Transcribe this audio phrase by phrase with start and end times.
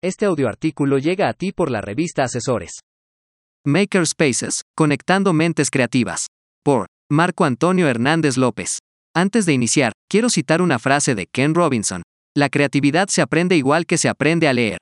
[0.00, 2.78] Este audioartículo llega a ti por la revista Asesores.
[3.66, 6.28] Makerspaces, Conectando Mentes Creativas.
[6.64, 8.78] Por Marco Antonio Hernández López.
[9.12, 12.02] Antes de iniciar, quiero citar una frase de Ken Robinson.
[12.36, 14.78] La creatividad se aprende igual que se aprende a leer.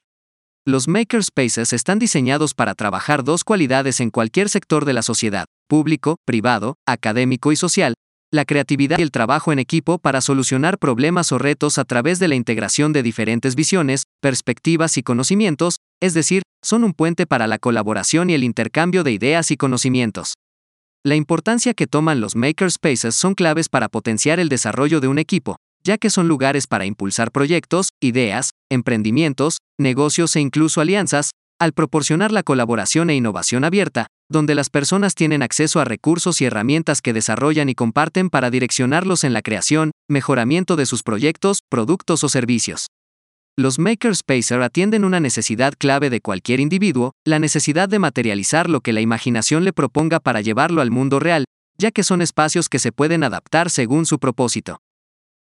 [0.67, 6.17] Los makerspaces están diseñados para trabajar dos cualidades en cualquier sector de la sociedad, público,
[6.27, 7.95] privado, académico y social,
[8.33, 12.29] la creatividad y el trabajo en equipo para solucionar problemas o retos a través de
[12.29, 17.59] la integración de diferentes visiones, perspectivas y conocimientos, es decir, son un puente para la
[17.59, 20.35] colaboración y el intercambio de ideas y conocimientos.
[21.05, 25.57] La importancia que toman los makerspaces son claves para potenciar el desarrollo de un equipo,
[25.85, 32.33] ya que son lugares para impulsar proyectos, ideas, emprendimientos, negocios e incluso alianzas, al proporcionar
[32.33, 37.13] la colaboración e innovación abierta, donde las personas tienen acceso a recursos y herramientas que
[37.13, 42.87] desarrollan y comparten para direccionarlos en la creación, mejoramiento de sus proyectos, productos o servicios.
[43.59, 48.93] Los makerspacer atienden una necesidad clave de cualquier individuo, la necesidad de materializar lo que
[48.93, 51.47] la imaginación le proponga para llevarlo al mundo real,
[51.79, 54.79] ya que son espacios que se pueden adaptar según su propósito.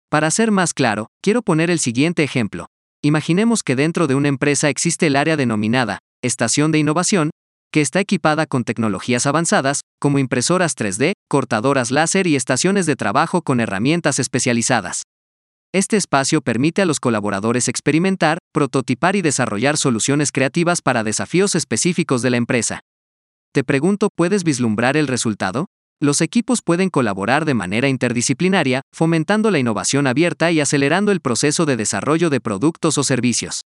[0.09, 2.67] Para ser más claro, quiero poner el siguiente ejemplo.
[3.01, 7.31] Imaginemos que dentro de una empresa existe el área denominada Estación de Innovación,
[7.75, 13.41] que está equipada con tecnologías avanzadas, como impresoras 3D, cortadoras láser y estaciones de trabajo
[13.41, 15.03] con herramientas especializadas.
[15.73, 22.21] Este espacio permite a los colaboradores experimentar, prototipar y desarrollar soluciones creativas para desafíos específicos
[22.21, 22.79] de la empresa.
[23.51, 25.65] Te pregunto, ¿puedes vislumbrar el resultado?
[26.01, 31.65] Los equipos pueden colaborar de manera interdisciplinaria, fomentando la innovación abierta y acelerando el proceso
[31.65, 33.63] de desarrollo de productos o servicios.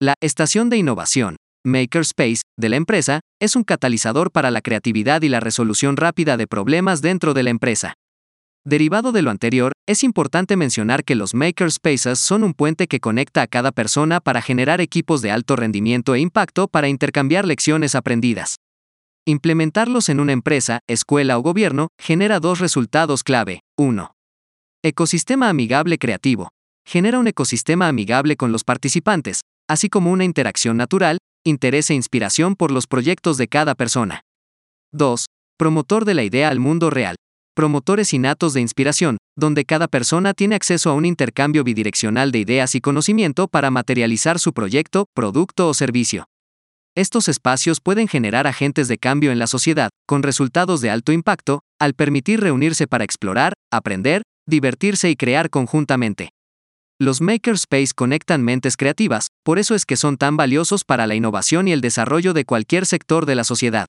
[0.00, 5.30] La estación de innovación, Makerspace, de la empresa, es un catalizador para la creatividad y
[5.30, 7.94] la resolución rápida de problemas dentro de la empresa.
[8.66, 13.40] Derivado de lo anterior, es importante mencionar que los makerspaces son un puente que conecta
[13.40, 18.56] a cada persona para generar equipos de alto rendimiento e impacto para intercambiar lecciones aprendidas.
[19.26, 23.60] Implementarlos en una empresa, escuela o gobierno genera dos resultados clave.
[23.78, 24.12] 1.
[24.82, 26.50] Ecosistema amigable creativo.
[26.86, 32.56] Genera un ecosistema amigable con los participantes, así como una interacción natural, interés e inspiración
[32.56, 34.22] por los proyectos de cada persona.
[34.92, 35.26] 2.
[35.58, 37.16] Promotor de la idea al mundo real.
[37.54, 42.74] Promotores innatos de inspiración, donde cada persona tiene acceso a un intercambio bidireccional de ideas
[42.74, 46.24] y conocimiento para materializar su proyecto, producto o servicio.
[46.96, 51.60] Estos espacios pueden generar agentes de cambio en la sociedad, con resultados de alto impacto,
[51.78, 56.30] al permitir reunirse para explorar, aprender, divertirse y crear conjuntamente.
[57.00, 61.66] Los makerspace conectan mentes creativas, por eso es que son tan valiosos para la innovación
[61.66, 63.88] y el desarrollo de cualquier sector de la sociedad.